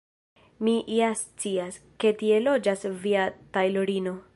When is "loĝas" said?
2.49-2.91